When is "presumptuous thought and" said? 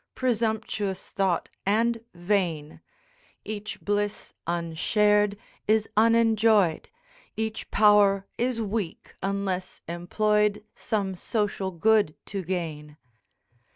0.15-2.03